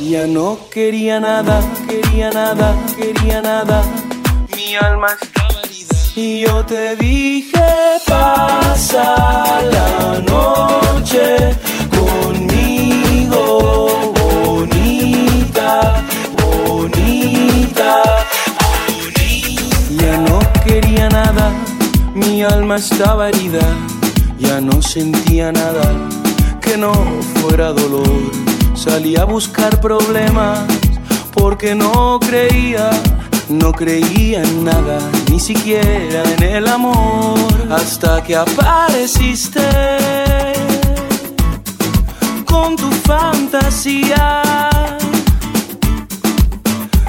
[0.00, 3.84] Ya no quería nada, quería nada, quería nada.
[4.56, 5.94] Mi alma estaba herida.
[6.16, 7.62] Y yo te dije,
[8.06, 11.54] pasa la noche
[11.90, 13.42] conmigo,
[14.16, 16.02] bonita,
[16.42, 18.02] bonita, bonita.
[19.90, 21.52] Ya no quería nada,
[22.14, 23.76] mi alma estaba herida.
[24.38, 25.92] Ya no sentía nada
[26.62, 26.94] que no
[27.42, 28.49] fuera dolor
[28.80, 30.60] Salí a buscar problemas
[31.34, 32.88] porque no creía,
[33.50, 34.98] no creía en nada,
[35.30, 37.36] ni siquiera en el amor,
[37.70, 39.60] hasta que apareciste
[42.46, 44.42] con tu fantasía.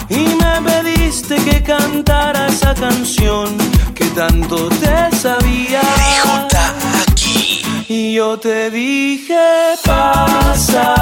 [0.10, 3.58] Y me pediste que cantara esa canción
[3.96, 5.82] que tanto te sabía.
[7.94, 9.36] Y yo te dije,
[9.86, 10.96] pasa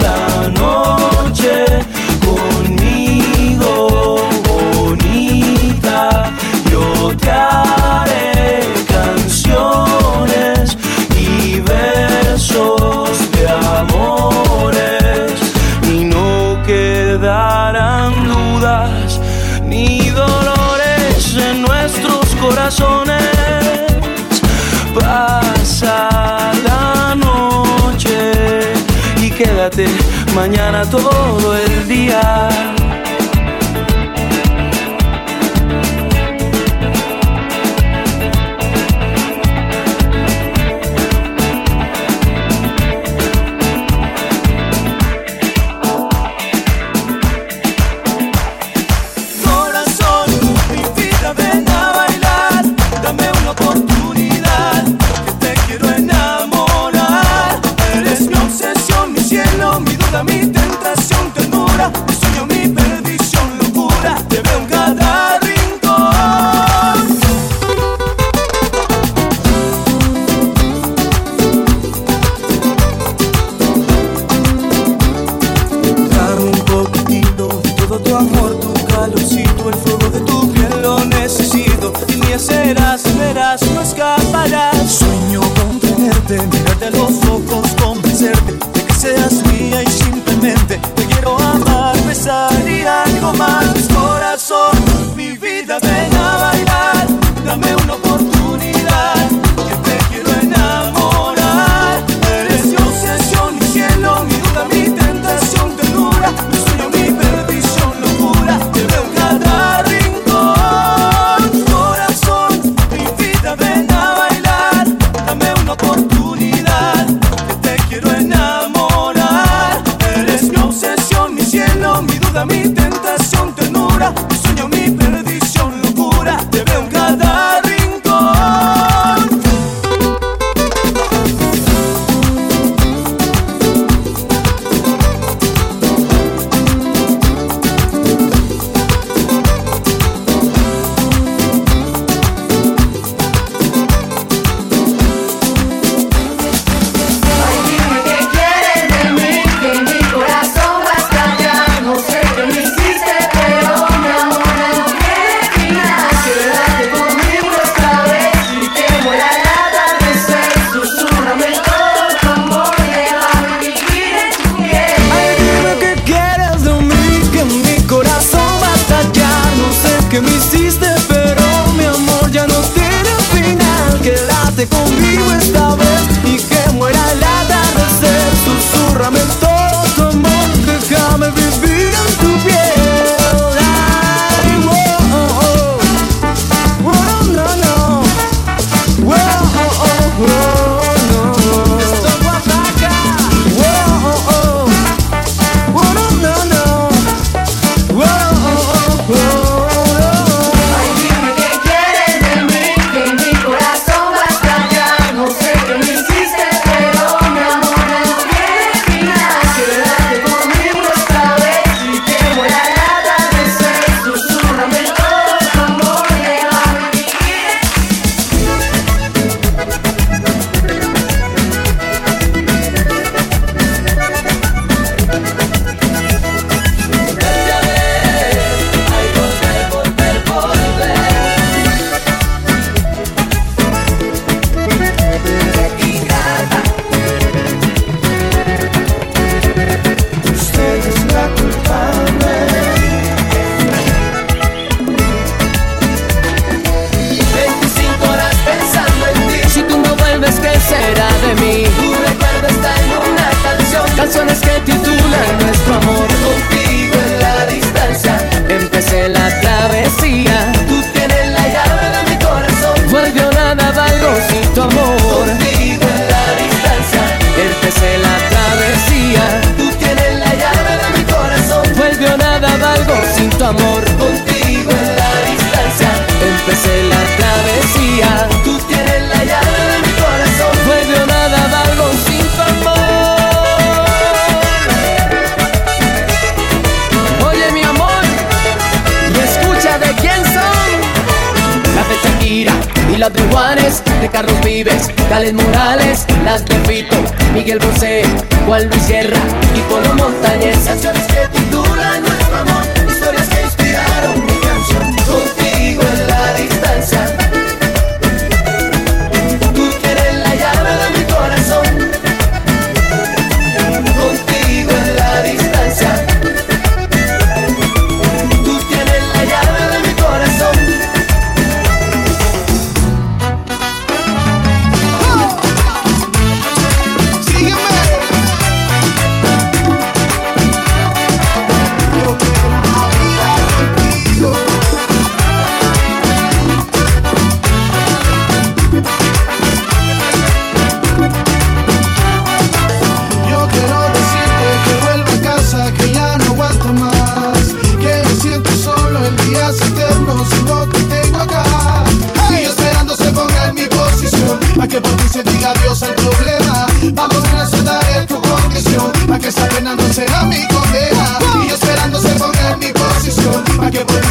[0.00, 1.66] la noche
[2.24, 4.16] conmigo,
[4.48, 6.32] bonita.
[6.72, 10.78] Yo te haré canciones
[11.14, 15.32] y versos de amores.
[15.92, 19.20] Y no quedarán dudas
[19.66, 23.10] ni dolores en nuestros corazones.
[29.42, 29.86] Quédate
[30.34, 32.48] mañana todo el día.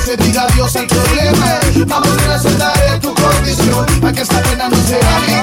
[0.10, 1.60] se diga adiós al problema.
[1.86, 5.34] Vamos a soltar tu condición, para que esta pena no sea mi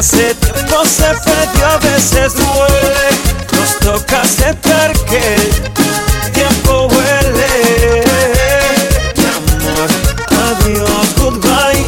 [0.00, 3.06] hace tiempo se perdió, a veces duele.
[3.52, 8.02] Nos toca aceptar que el tiempo huele.
[9.16, 9.90] Mi amor,
[10.48, 11.84] adiós, goodbye.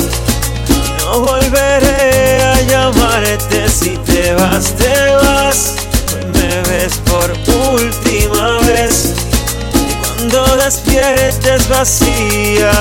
[0.98, 5.76] No volveré a llamarte si te vas, te vas.
[6.14, 7.30] Hoy me ves por
[7.80, 9.14] última vez.
[9.72, 12.72] Y cuando despiertes vacía,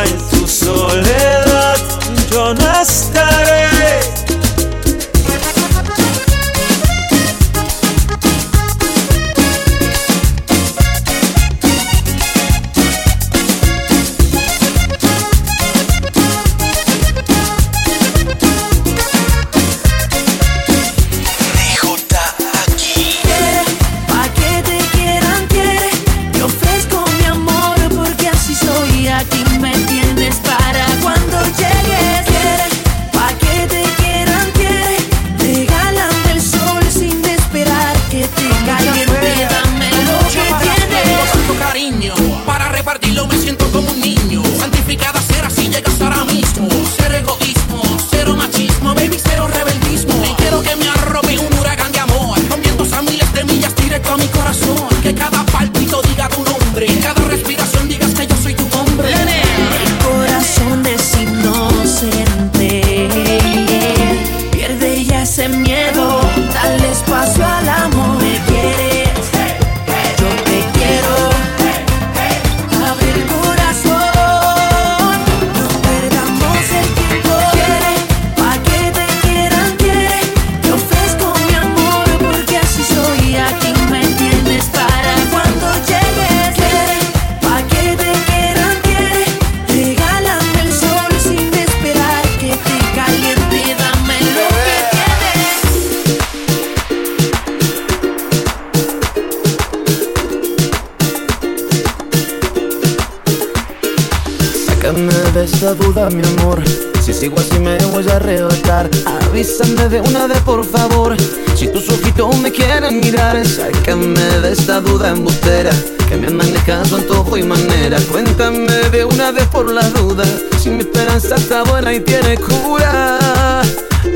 [105.70, 106.64] duda, mi amor.
[107.04, 108.90] Si sigo así me voy a arrebatar.
[109.06, 111.16] Avísame de una vez, por favor.
[111.56, 115.72] Si tus ojitos me quieren mirar, sácame de esta duda embustera.
[116.10, 118.00] Que me andan dejando antojo y manera.
[118.12, 120.26] Cuéntame de una vez por la duda.
[120.60, 123.62] Si mi esperanza está buena y tiene cura.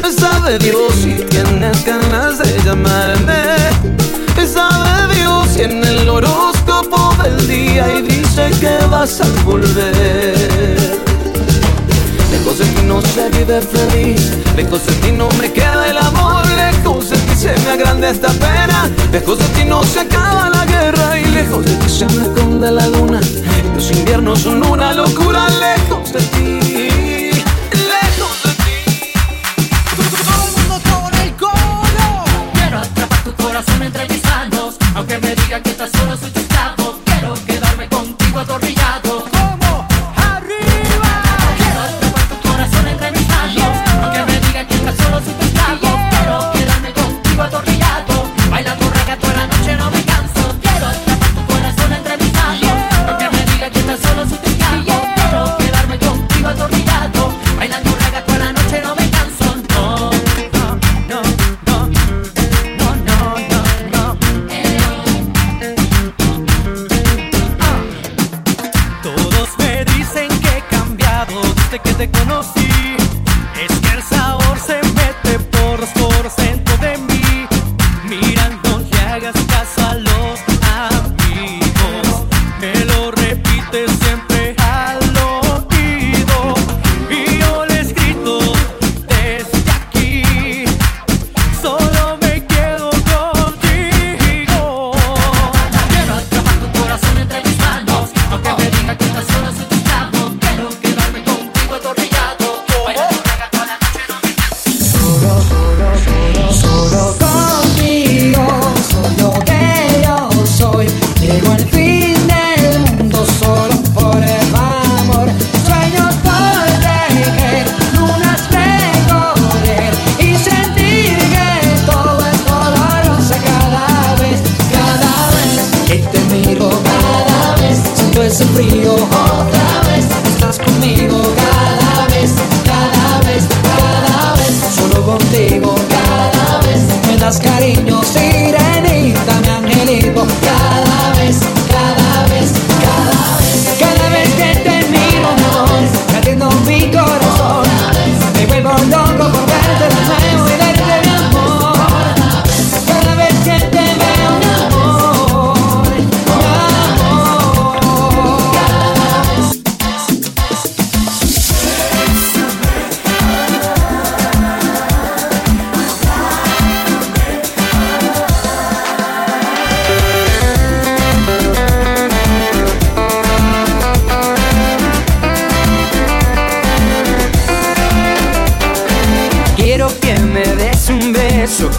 [0.01, 3.43] Me sabe Dios si tienes ganas de llamarme.
[4.35, 10.84] Me sabe Dios si en el horóscopo del día y dice que vas a volver.
[12.87, 17.35] No se vive feliz, lejos de ti no me queda el amor, lejos de ti
[17.35, 21.65] se me agranda esta pena, lejos de ti no se acaba la guerra y lejos
[21.65, 23.19] de ti se me esconde la luna.
[23.73, 26.59] Los inviernos son una locura, lejos de ti.
[33.37, 36.34] Corazón entre mis manos, aunque me digan que estás solo soy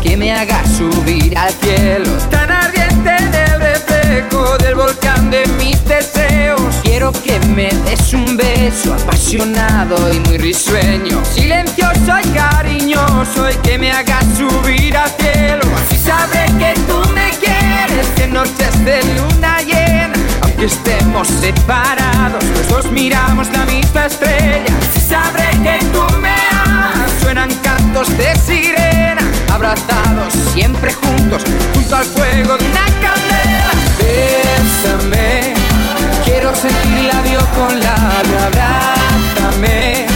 [0.02, 2.10] que me haga subir al cielo.
[2.30, 6.76] Tan ardiente en el reflejo del volcán de mis deseos.
[6.82, 11.22] Quiero que me des un beso apasionado y muy risueño.
[11.24, 15.64] Silencioso y cariñoso y que me haga subir al cielo.
[15.84, 20.14] Así sabré que tú me quieres en noches de luna llena.
[20.40, 24.74] Aunque estemos separados, los dos miramos la misma estrella.
[24.90, 27.10] Así sabré que tú me amas.
[27.20, 29.22] Suenan cantos de sirena,
[29.56, 31.42] abrazados siempre juntos,
[31.74, 33.70] junto al fuego de una candela.
[33.98, 35.54] Bésame,
[36.26, 40.06] quiero sentir labio con labio, abrázame.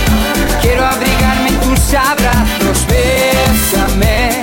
[0.60, 4.42] Quiero abrigarme en tus abrazos, bésame.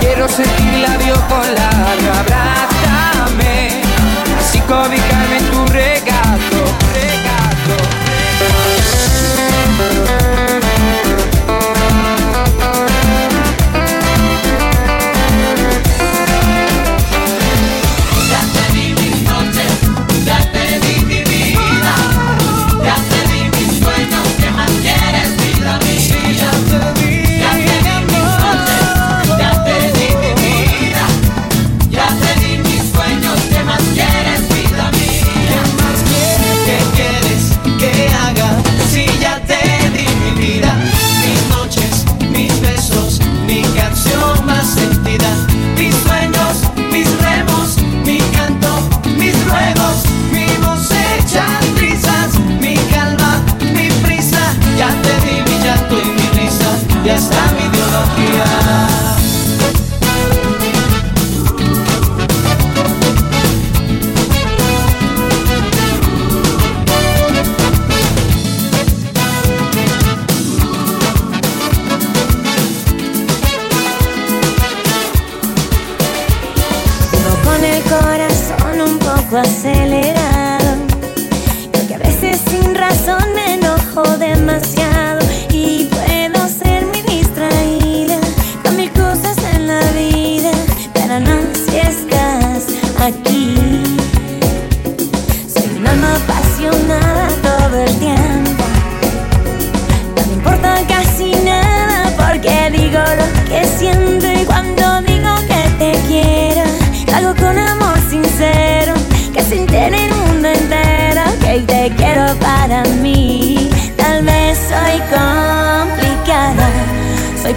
[0.00, 3.80] Quiero sentir labio con labio, abrázame.
[4.40, 5.95] Así cobijarme en tu regazo,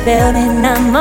[0.09, 0.98] soy peor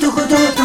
[0.00, 0.22] 嘟嘟
[0.54, 0.57] 嘟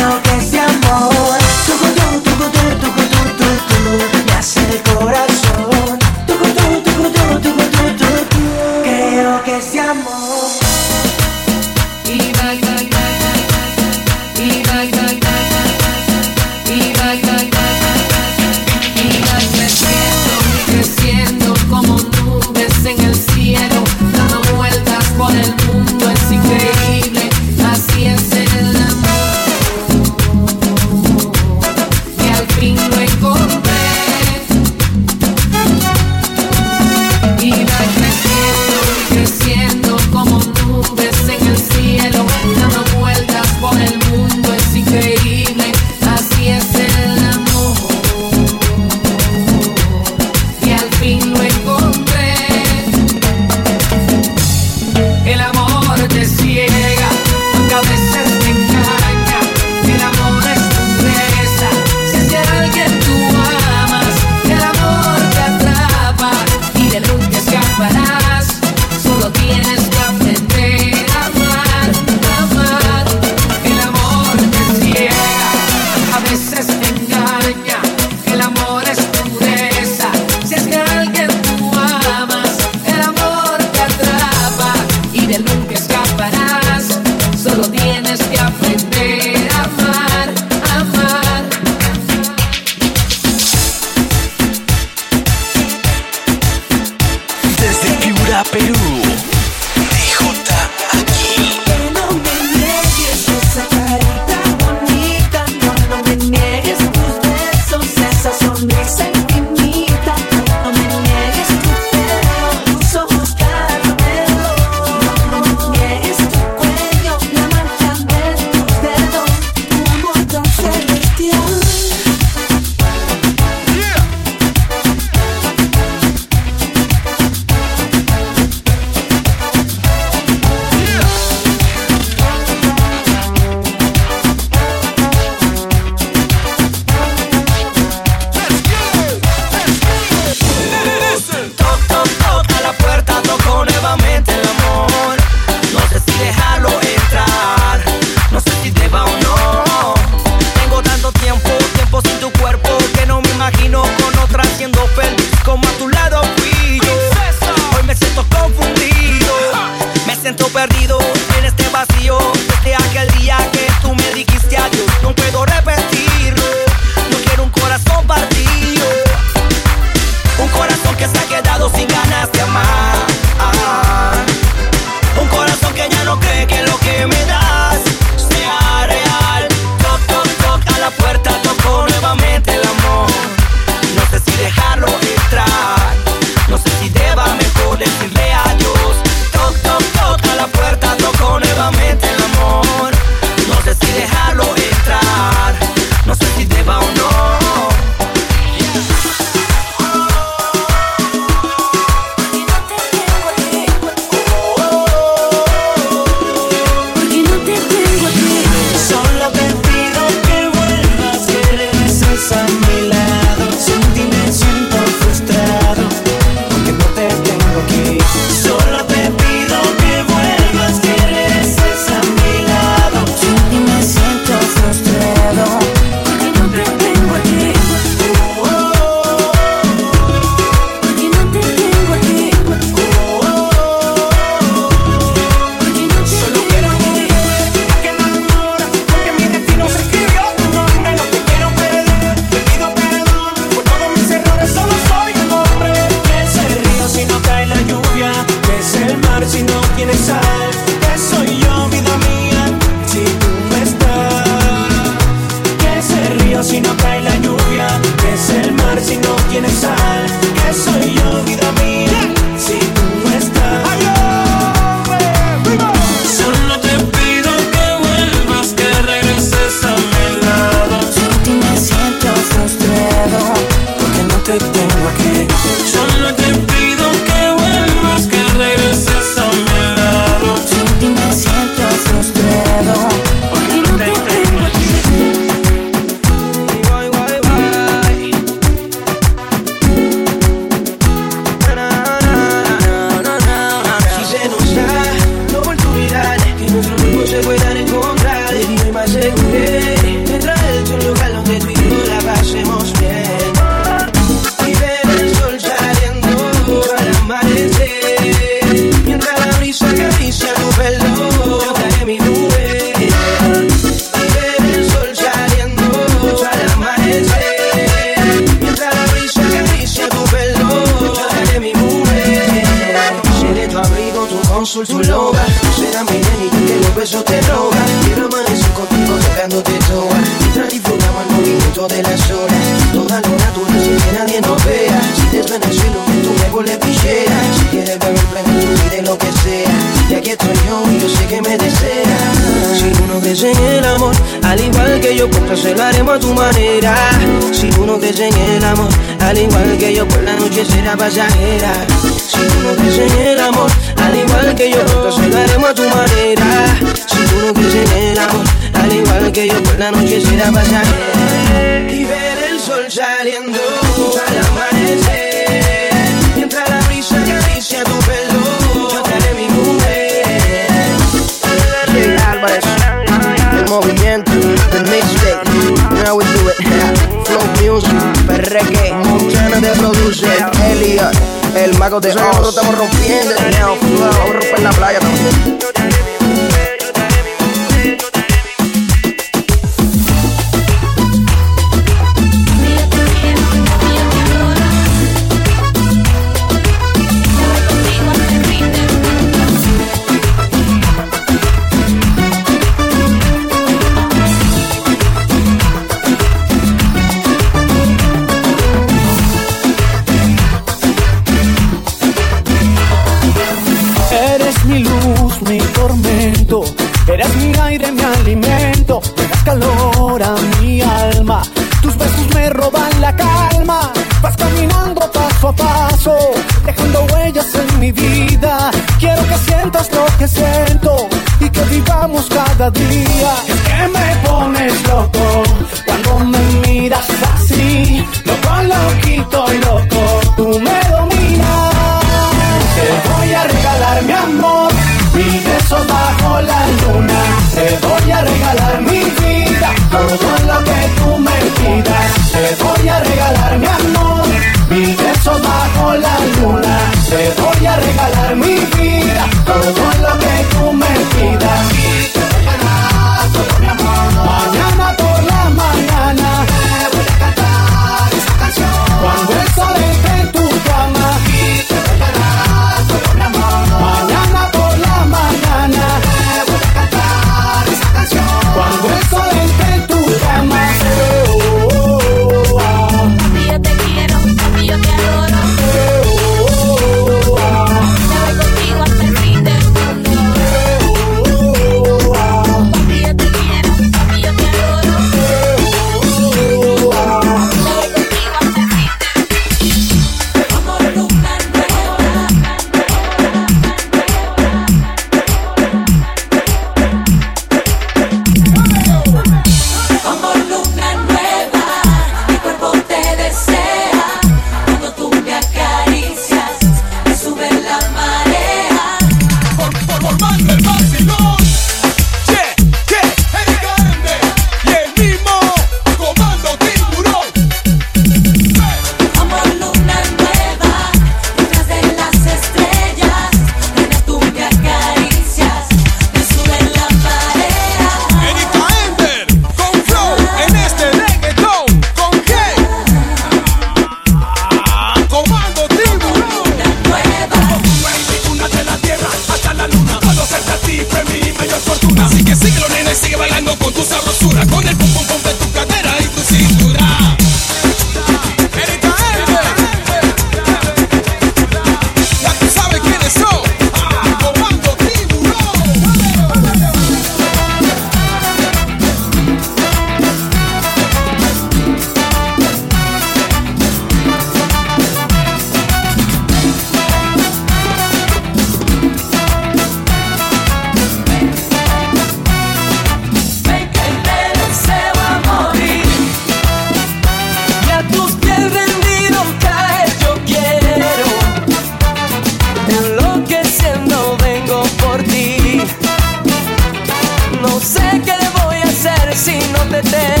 [599.63, 600.00] suerte.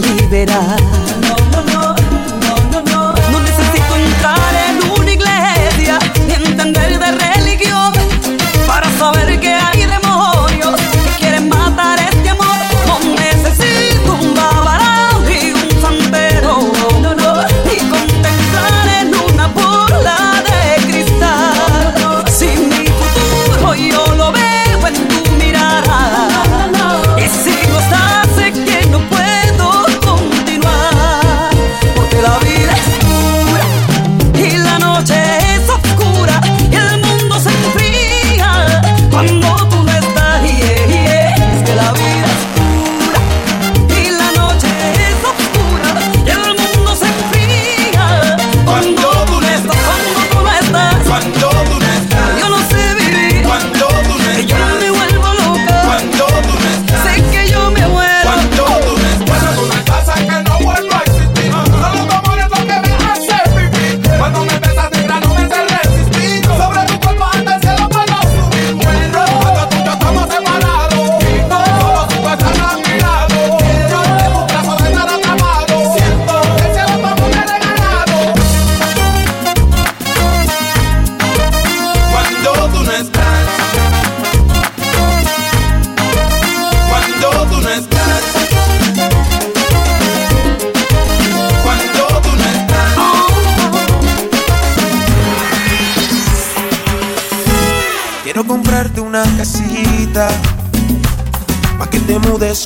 [0.00, 0.80] liberar.
[1.20, 1.99] No, no, no.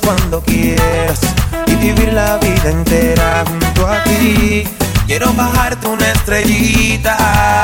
[0.03, 1.19] Cuando quieras
[1.67, 4.67] y vivir la vida entera junto a ti.
[5.07, 7.63] Quiero bajarte una estrellita.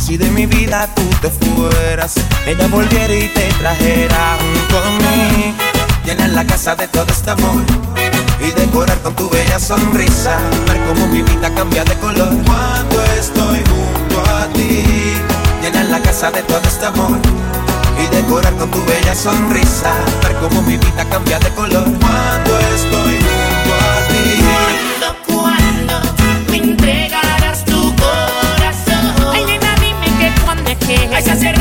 [0.00, 2.14] Si de mi vida tú te fueras,
[2.46, 5.54] ella volviera y te trajera junto a mí.
[6.04, 7.62] Llenar la casa de todo este amor
[8.40, 10.38] y decorar con tu bella sonrisa.
[10.66, 14.84] Ver cómo mi vida cambia de color cuando estoy junto a ti.
[15.62, 17.18] Llenar la casa de todo este amor
[17.98, 19.92] y decorar con tu bella sonrisa.
[20.22, 24.24] Ver cómo mi vida cambia de color cuando estoy junto a ti.
[24.46, 25.94] Cuando, cuando
[26.50, 29.32] me entregarás tu corazón.
[29.32, 30.96] Ay, nena, dime que cuando es que.
[31.14, 31.52] Ay, hace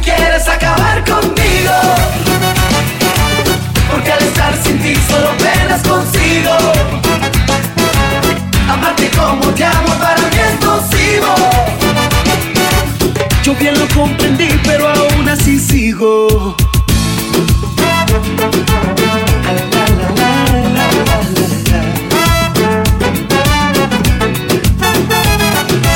[0.00, 1.72] quieres acabar conmigo.
[3.90, 6.52] Porque al estar sin ti solo penas consigo.
[8.68, 11.34] Amarte como te amo para mí es nocivo.
[13.42, 16.56] Yo bien lo comprendí, pero aún así sigo.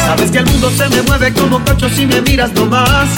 [0.07, 3.09] Sabes que el mundo se me mueve como cocho si me miras nomás.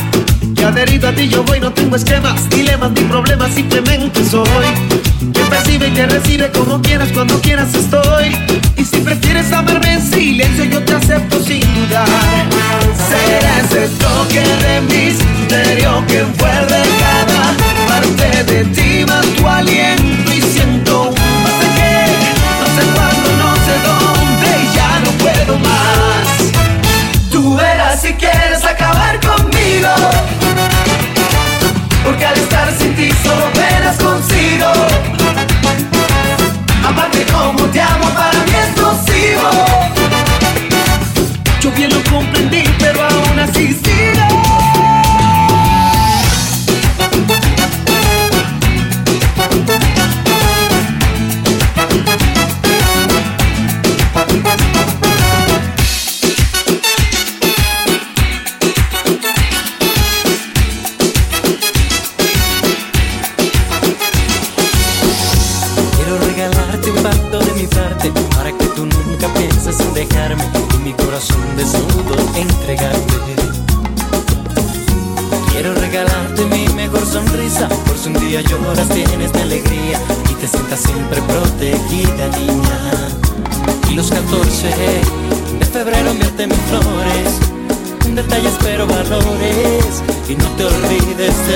[0.63, 4.47] Y adherido a ti yo voy, no tengo esquemas, dilemas ni problemas, simplemente soy.
[5.19, 8.37] Quien percibe y te recibe como quieras, cuando quieras estoy.
[8.77, 12.07] Y si prefieres amarme en silencio, yo te acepto sin dudar.
[13.11, 17.57] Será ese toque de misterio que envuelve cada
[17.89, 22.07] parte de ti, más tu aliento y siento un pasaje.
[22.61, 27.33] No sé cuándo, no sé dónde, ya no puedo más.
[27.33, 28.42] Tú eras y que
[32.05, 34.71] porque al estar sin ti solo penas consigo.
[36.85, 39.51] Amarte como te amo para mí es nocivo.
[41.61, 43.92] Yo bien lo comprendí, pero aún así sí.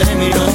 [0.04, 0.45] terminó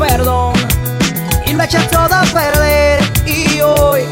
[0.00, 0.54] perdón
[1.46, 3.00] y me eché todo a perder.
[3.26, 4.02] Y hoy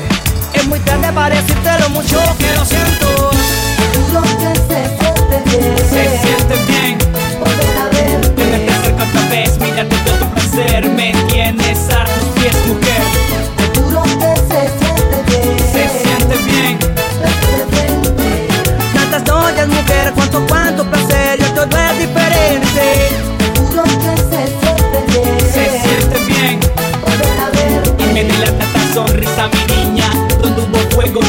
[0.52, 2.47] es muy tarde para decirte lo mucho que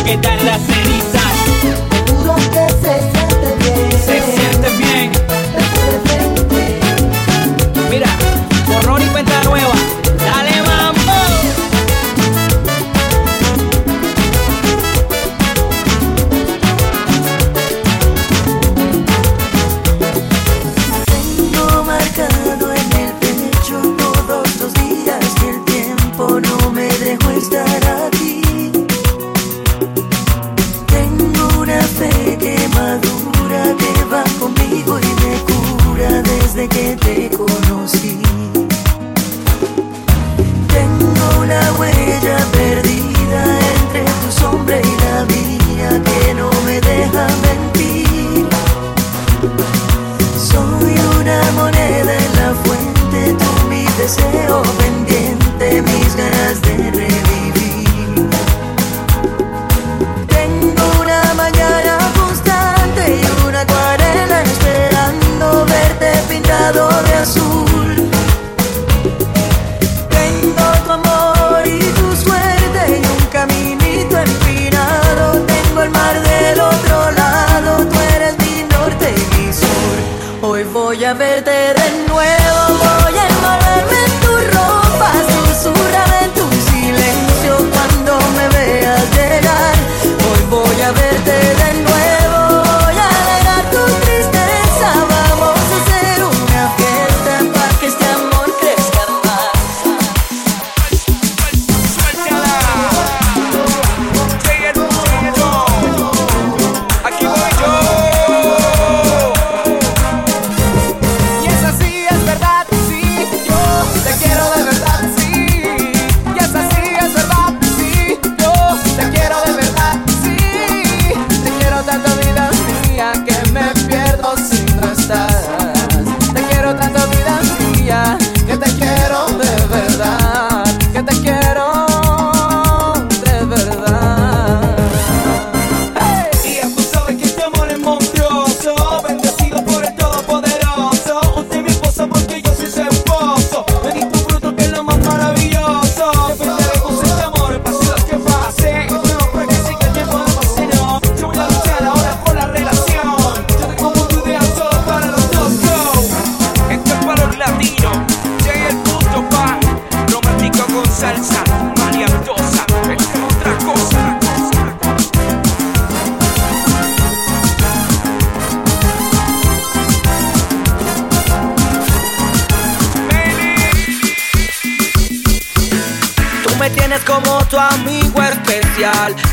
[0.10, 0.69] que tardas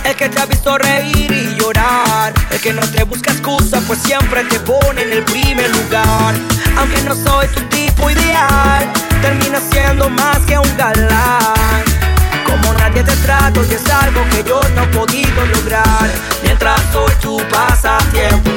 [0.04, 3.98] el que te ha visto reír y llorar, el que no te busca excusa, pues
[4.00, 6.34] siempre te pone en el primer lugar.
[6.78, 8.92] Aunque no soy tu tipo ideal,
[9.22, 11.84] termina siendo más que un galán.
[12.44, 16.10] Como nadie te trato y es algo que yo no he podido lograr.
[16.42, 18.50] Mientras soy tu pasatiempo,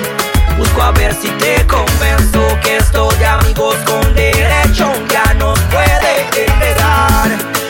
[0.58, 6.46] busco a ver si te convenzo que esto de amigos con derecho ya nos puede
[6.46, 7.30] enredar.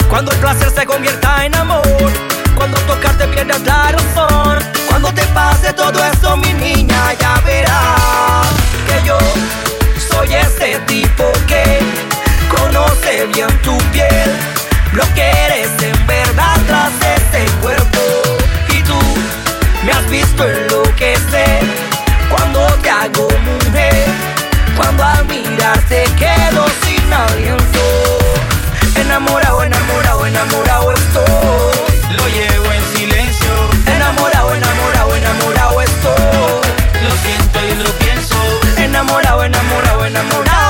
[0.10, 2.29] Cuando el placer se convierta en amor
[2.60, 4.60] cuando tocarte pierdas la razón.
[4.90, 8.48] Cuando te pase todo eso mi niña ya verás
[8.86, 9.18] Que yo
[10.10, 11.80] soy ese tipo que
[12.50, 14.30] Conoce bien tu piel.
[14.92, 18.02] Lo que eres en verdad tras ese cuerpo.
[18.68, 19.00] Y tú
[19.86, 21.62] me has visto enloquecer.
[22.30, 24.06] Cuando te hago mujer
[24.76, 27.80] Cuando al mirarte quedo sin aliento.
[28.96, 30.69] Enamorado, enamorado, enamorado.
[39.80, 40.69] enamorado, enamorado.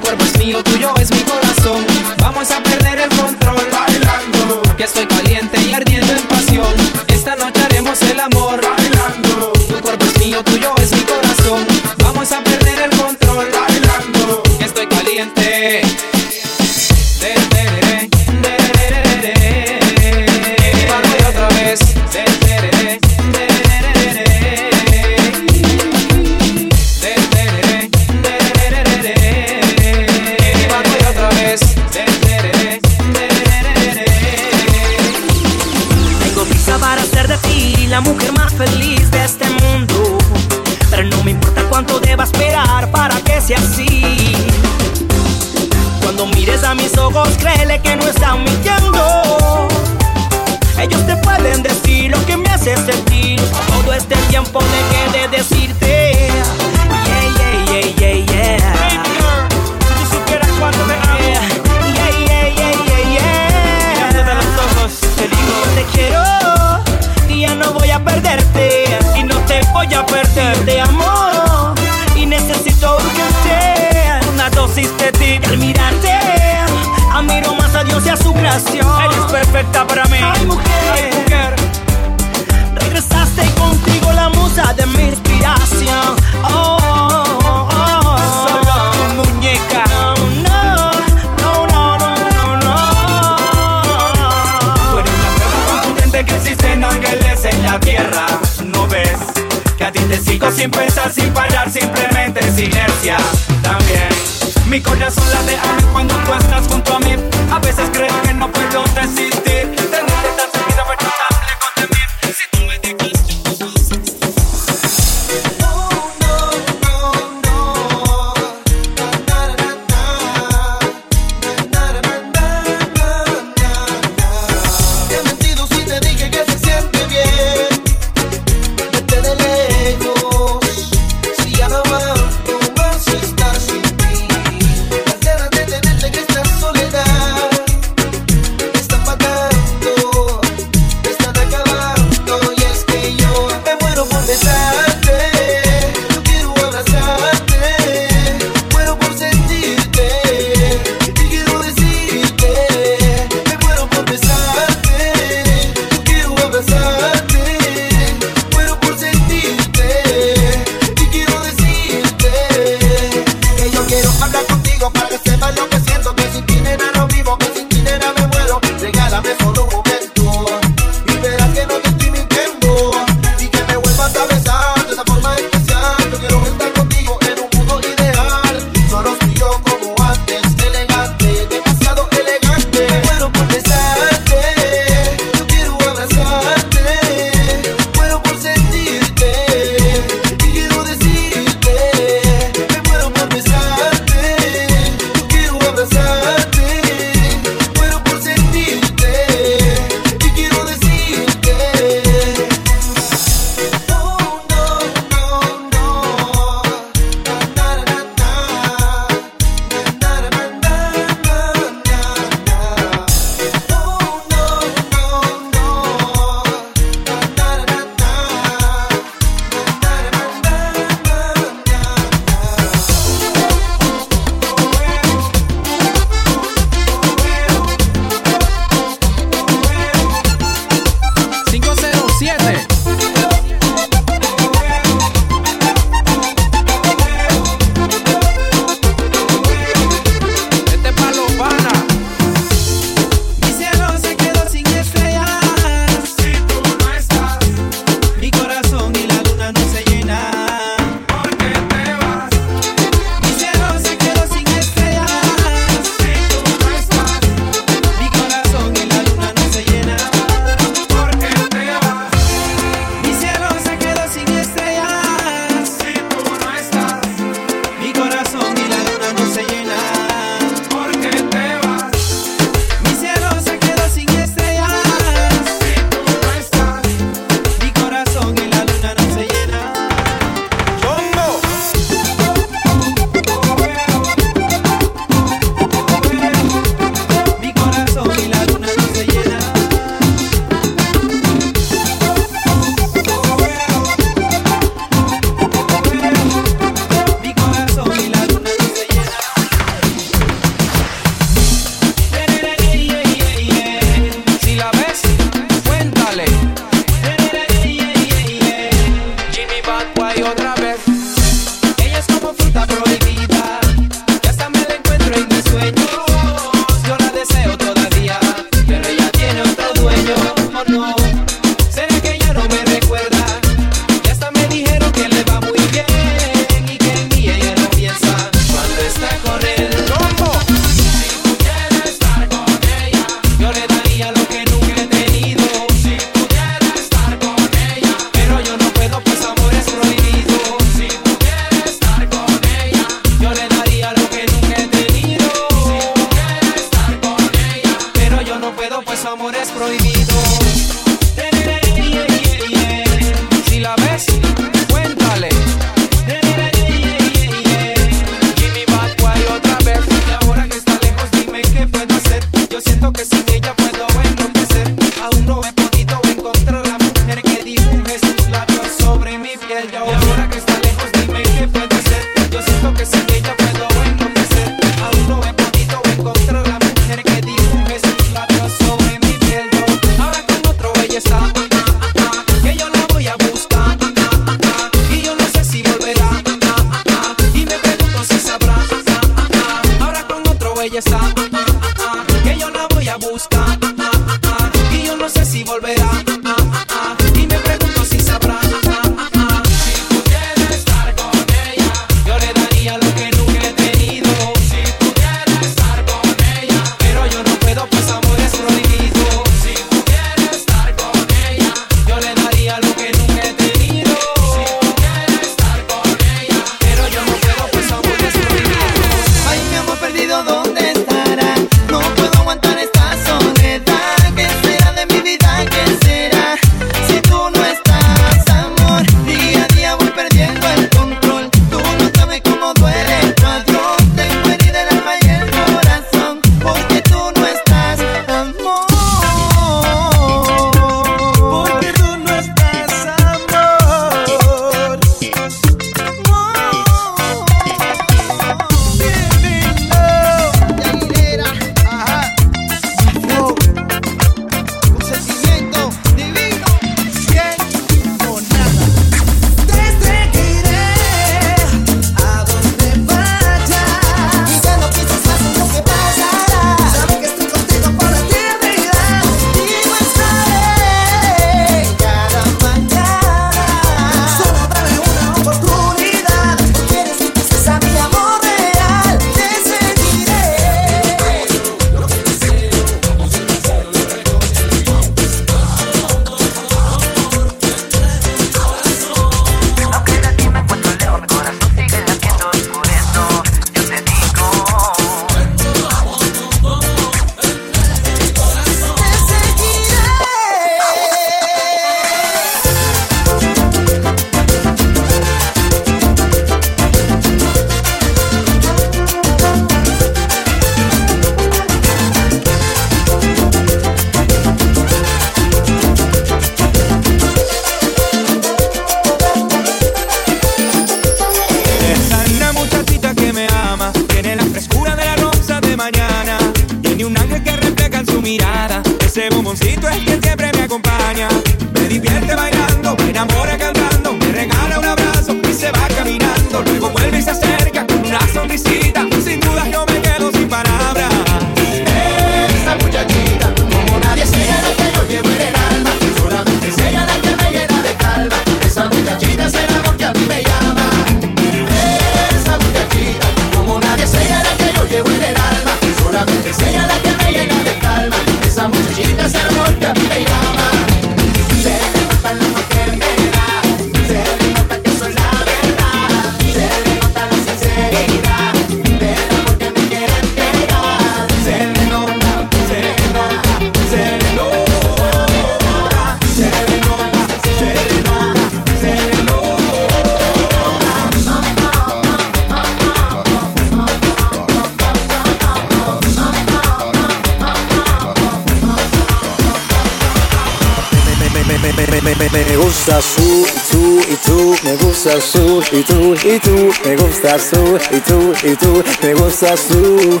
[594.84, 599.40] gustas tú y tú y tú, me gustas tú y tú y tú, me gustas
[599.46, 600.00] tú,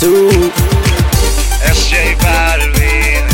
[0.00, 0.30] tú.
[1.62, 3.26] Es J Balvin,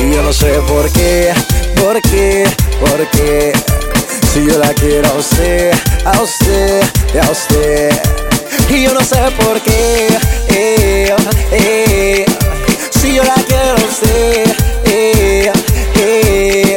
[0.00, 1.32] y yo no sé por qué,
[1.76, 2.44] por qué,
[2.80, 3.52] por qué.
[4.32, 5.72] Si yo la quiero a usted,
[6.04, 6.82] a usted,
[7.14, 8.02] y a usted.
[8.70, 10.08] Y yo no sé por qué,
[10.48, 11.14] eh,
[11.52, 12.26] eh.
[13.00, 14.52] Si yo la quiero a usted,
[14.86, 15.52] eh,
[16.00, 16.76] eh.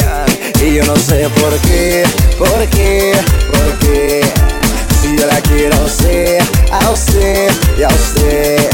[0.62, 2.23] Y yo no sé por qué.
[2.38, 3.12] Porque.
[3.52, 4.22] Porque
[5.02, 8.70] se ela quer ao ser, ao ser e ao ser.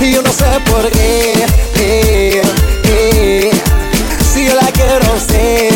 [0.00, 1.32] E eu não sei porquê.
[1.78, 2.42] E, eh,
[2.84, 4.22] e, eh.
[4.22, 4.62] se ela
[5.18, 5.71] ser.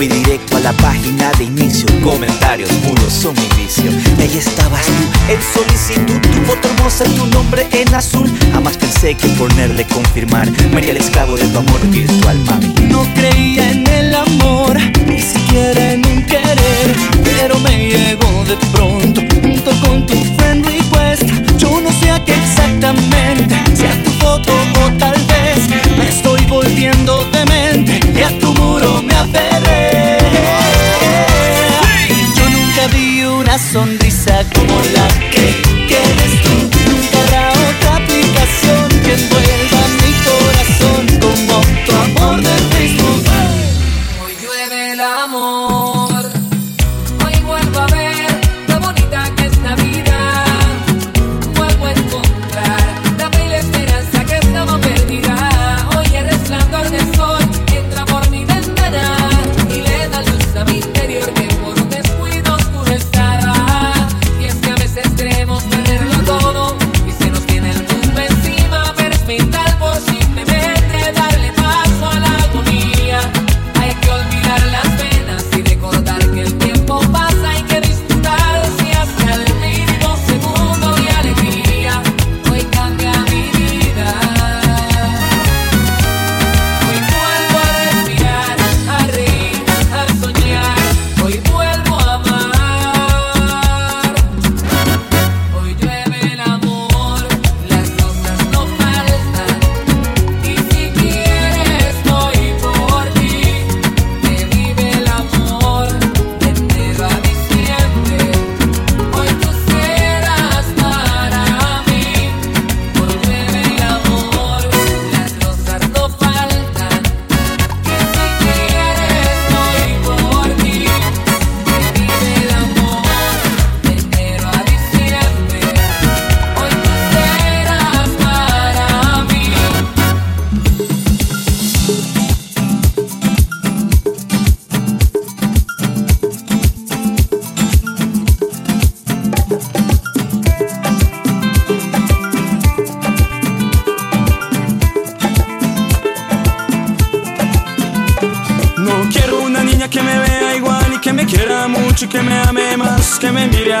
[0.00, 1.84] Fui directo a la página de inicio.
[2.02, 3.90] Comentarios puros son mi vicio.
[4.18, 4.92] Y ahí estabas tú,
[5.30, 6.18] en solicitud.
[6.22, 8.26] Tu foto hermosa, y tu nombre en azul.
[8.50, 10.48] Jamás pensé que ponerle confirmar.
[10.72, 12.68] María el esclavo de tu amor virtual, mami.
[12.88, 16.96] No creía en el amor, ni siquiera en un querer.
[17.22, 21.24] Pero me llegó de pronto, junto con tu friend request.
[21.58, 24.50] Yo no sé a qué exactamente, si a tu foto
[24.82, 25.68] o tal vez.
[25.98, 29.69] Me estoy volviendo demente y a tu muro me aferré.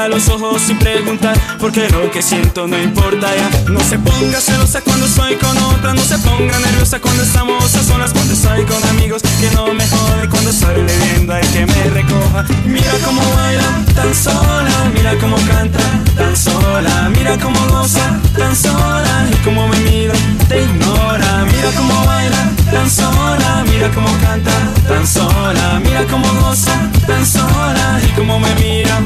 [0.00, 3.50] A los ojos sin preguntar Porque lo que siento no importa ya.
[3.70, 7.82] No se ponga celosa cuando estoy con otra No se ponga nerviosa cuando estamos a
[7.82, 11.84] solas Cuando estoy con amigos que no me jode Cuando estoy leyendo hay que me
[11.90, 12.44] recoja.
[12.64, 15.80] Mira cómo baila tan sola Mira cómo canta
[16.16, 20.14] tan sola Mira cómo goza tan sola Y cómo me mira,
[20.48, 21.44] te ignora.
[21.44, 24.52] Mira cómo baila tan sola Mira cómo canta.
[24.88, 26.72] Tan sola Mira cómo goza.
[27.06, 29.00] Tan sola Y cómo me mira.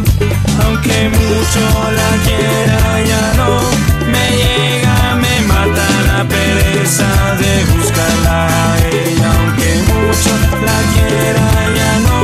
[0.64, 1.64] Aunque mucho
[1.98, 2.80] la quiera
[3.10, 3.60] ya no
[4.12, 7.08] me llega Me mata la pereza
[7.40, 9.30] de buscarla ella.
[9.38, 10.32] Aunque mucho
[10.68, 11.46] la quiera
[11.78, 12.18] ya no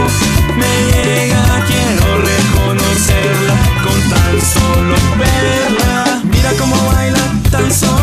[0.60, 1.42] me llega.
[1.68, 3.54] Quiero reconocerla
[3.84, 6.20] con tan solo verla.
[6.24, 7.99] Mira cómo baila tan sola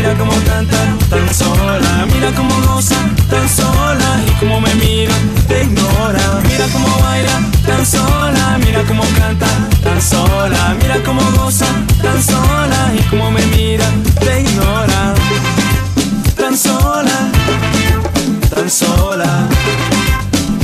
[0.00, 0.78] Mira cómo canta
[1.10, 2.06] tan sola.
[2.10, 2.96] Mira cómo goza
[3.28, 4.18] tan sola.
[4.26, 5.12] Y cómo me mira,
[5.46, 6.40] te ignora.
[6.48, 8.58] Mira cómo baila tan sola.
[8.64, 9.46] Mira cómo canta
[9.84, 10.74] tan sola.
[10.80, 11.66] Mira cómo goza
[12.00, 12.94] tan sola.
[12.98, 13.84] Y cómo me mira,
[14.20, 15.12] te ignora.
[16.34, 17.18] Tan sola,
[18.54, 19.48] tan sola.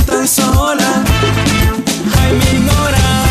[0.07, 1.03] Tan sola.
[2.19, 3.26] Ay, me ignora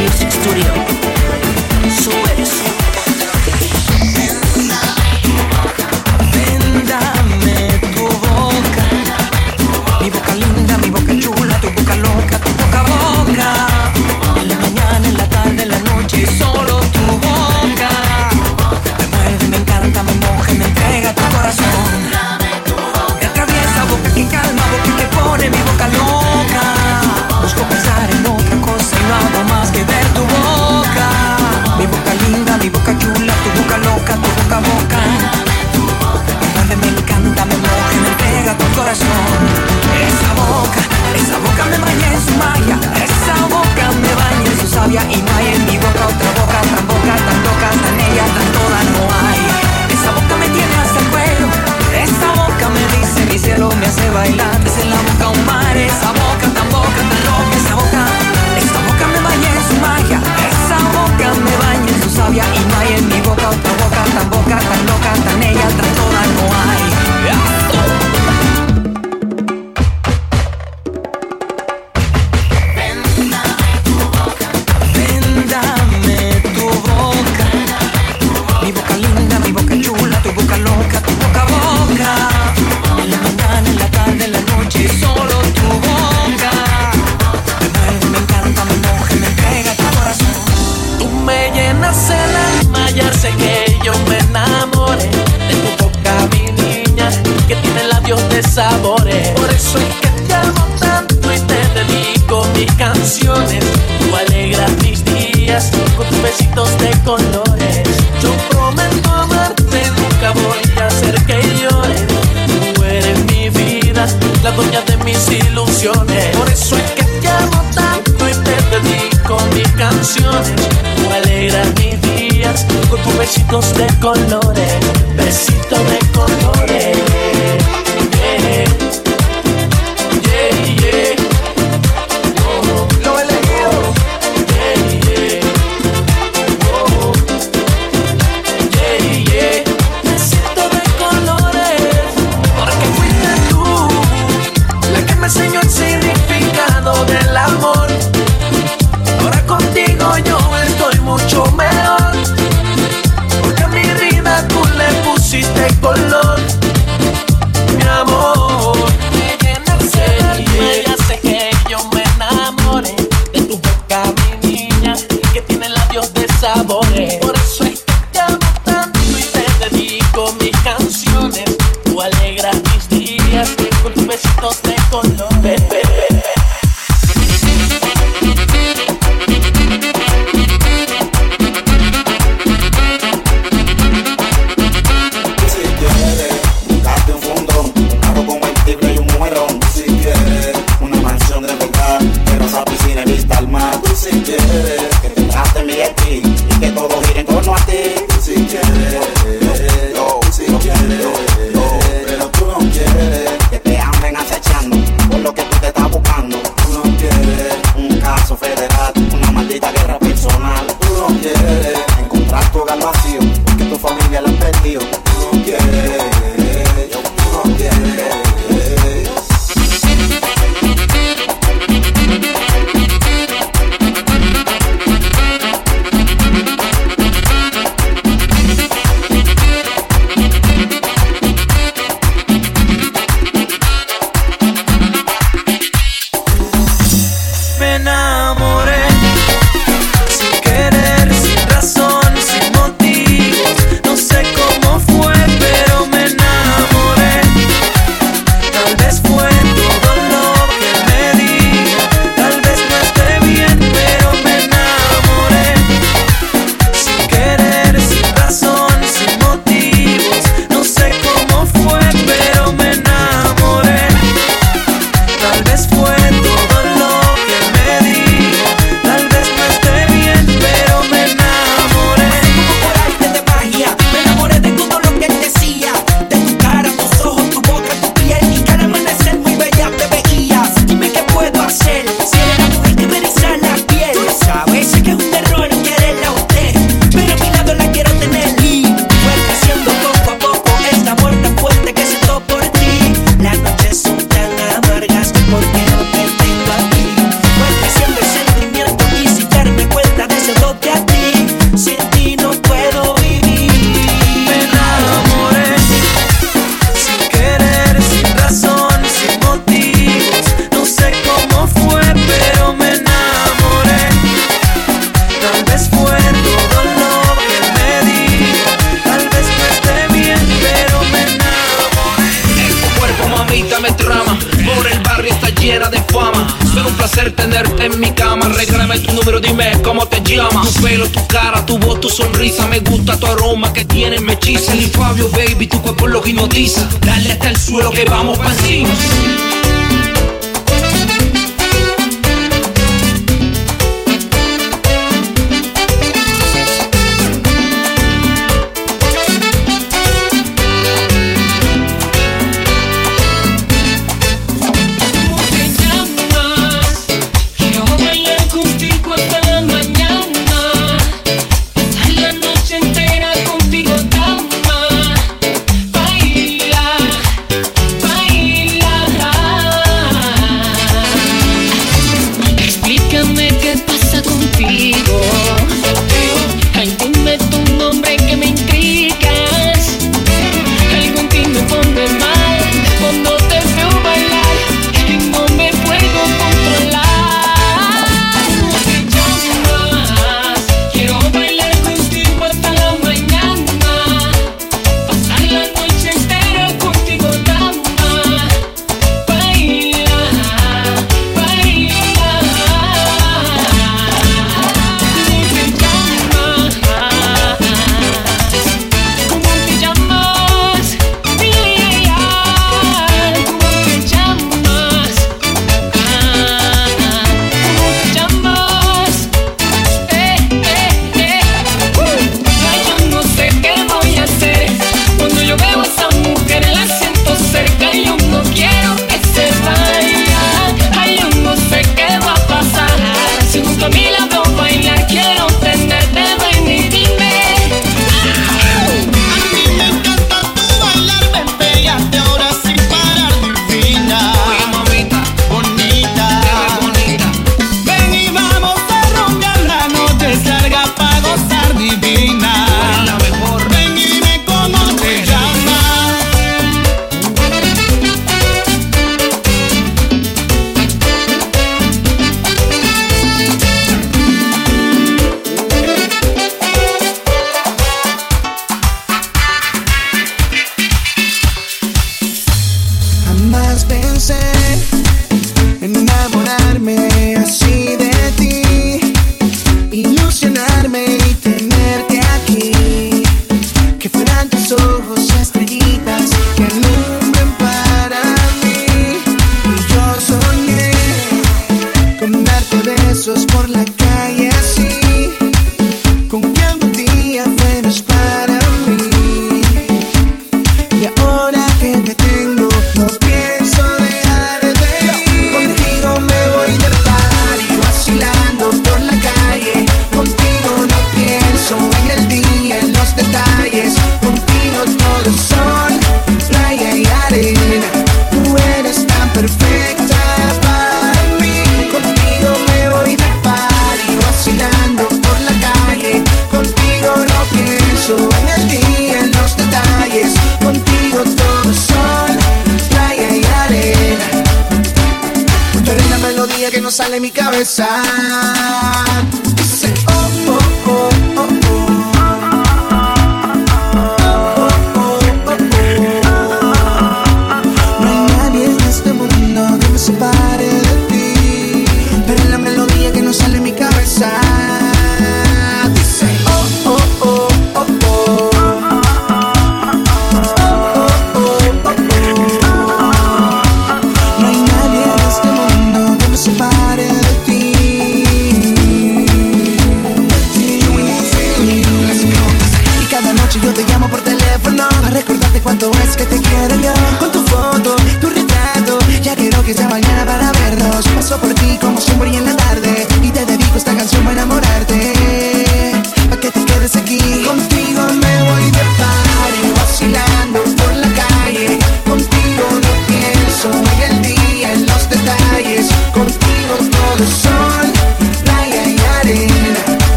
[0.00, 0.72] Music Studio.
[1.90, 2.79] Sube,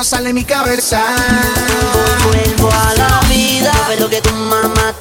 [0.00, 1.02] no sale de mi cabeza.
[2.24, 4.94] Vuelvo a la vida, pero que tu mamá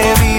[0.00, 0.29] es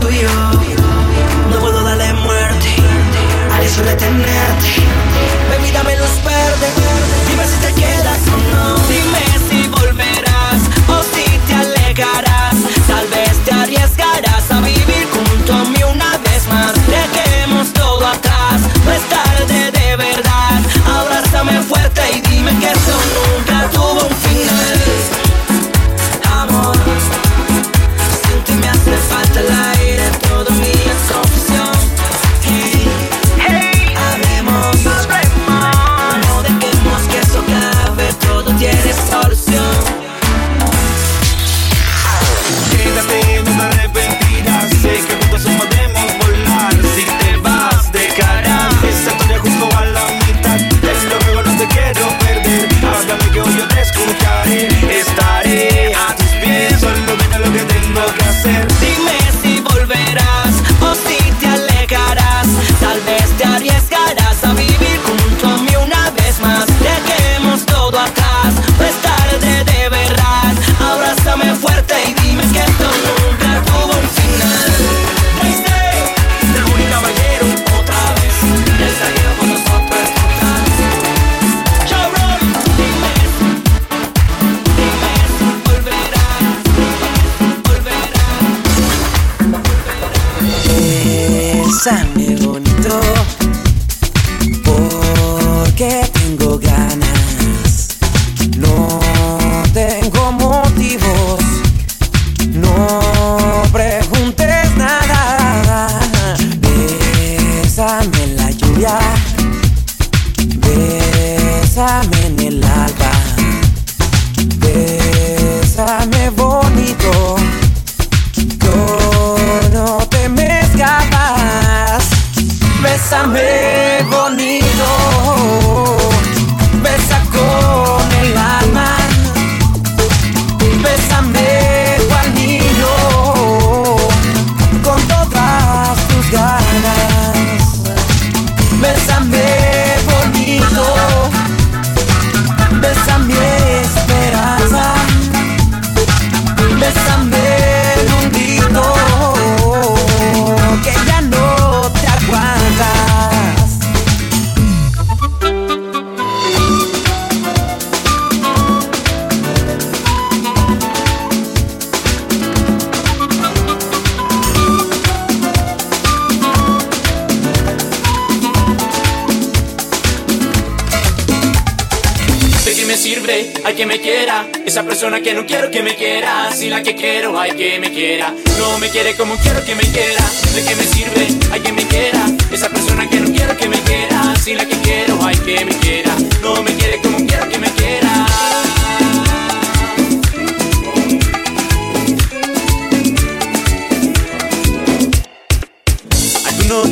[0.00, 0.08] tú.
[1.50, 2.68] No puedo darle muerte
[3.52, 4.99] al hecho de tenerte.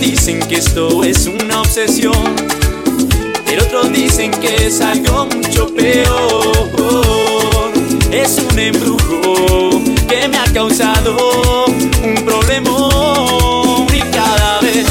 [0.00, 2.34] Dicen que esto es una obsesión,
[3.44, 6.68] pero otros dicen que es algo mucho peor.
[8.12, 11.16] Es un embrujo que me ha causado
[12.02, 12.70] un problema
[13.92, 14.86] y cada vez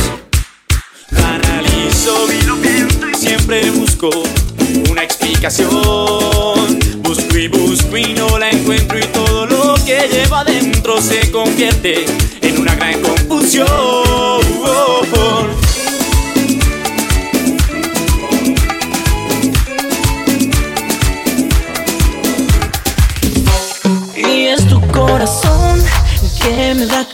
[1.11, 4.09] analizo y lo pienso y siempre busco
[4.89, 5.69] una explicación.
[6.99, 12.05] Busco y busco y no la encuentro y todo lo que lleva adentro se convierte
[12.41, 14.06] en una gran confusión.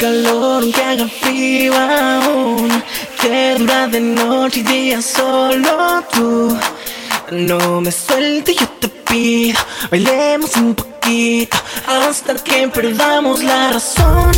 [0.03, 2.83] calor, aunque haga frío aún,
[3.21, 6.57] que dura de noche y día solo tú.
[7.31, 11.57] No me sueltes, yo te pido, bailemos un poquito
[11.87, 14.33] hasta que perdamos la razón.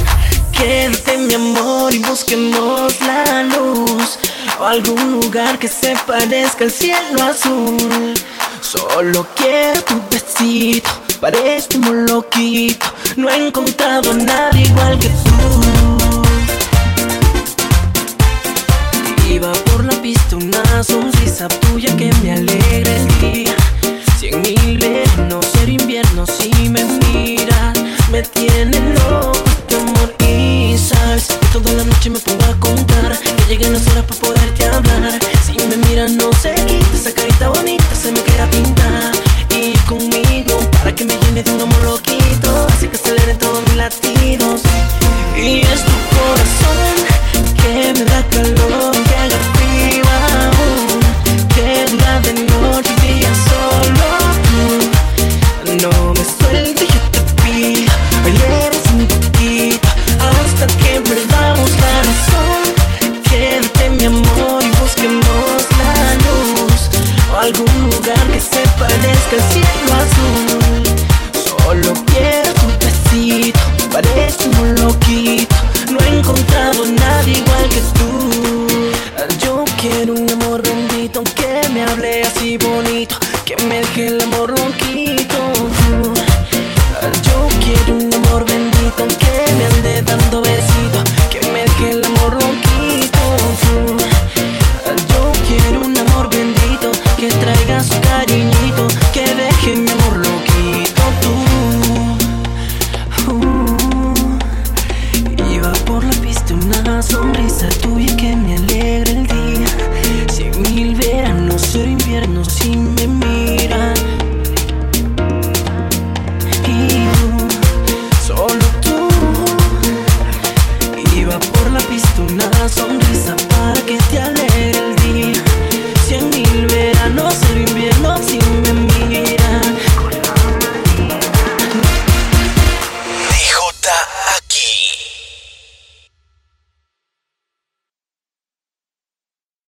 [0.51, 4.19] Quédate mi amor y busquemos la luz
[4.59, 8.13] o algún lugar que se parezca al cielo azul.
[8.61, 12.85] Solo quiero tu besito, parezco este un loquito
[13.17, 15.61] no he encontrado a nadie igual que tú.
[19.29, 23.55] Iba por la pista una sonrisa tuya que me alegra el día.
[24.19, 27.79] Cien mil vernos, cero invierno si me miras.
[28.11, 29.31] Me tiene loco
[29.69, 33.17] tu amor y sabes que toda la noche me pongo a contar.
[33.17, 35.19] Que lleguen las horas para poderte hablar.
[35.45, 39.13] Si me miras no se quita esa carita bonita, se me queda pintada.
[39.51, 41.74] Y conmigo para que me llene de un amor
[42.95, 44.64] que aceleren todos mis latidos.